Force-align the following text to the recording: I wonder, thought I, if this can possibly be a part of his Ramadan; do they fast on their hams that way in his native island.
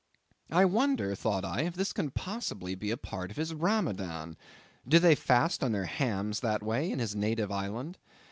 I 0.49 0.65
wonder, 0.65 1.13
thought 1.13 1.45
I, 1.45 1.61
if 1.61 1.75
this 1.75 1.93
can 1.93 2.09
possibly 2.09 2.73
be 2.73 2.89
a 2.89 2.97
part 2.97 3.29
of 3.29 3.37
his 3.37 3.53
Ramadan; 3.53 4.35
do 4.87 4.97
they 4.97 5.13
fast 5.13 5.63
on 5.63 5.73
their 5.73 5.85
hams 5.85 6.39
that 6.39 6.63
way 6.63 6.89
in 6.89 6.97
his 6.97 7.15
native 7.15 7.51
island. 7.51 7.99